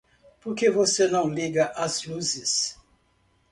[0.41, 2.75] Por que você não liga as luzes?